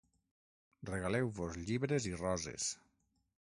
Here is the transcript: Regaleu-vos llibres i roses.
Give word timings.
Regaleu-vos 0.91 1.59
llibres 1.67 2.09
i 2.15 2.17
roses. 2.25 2.73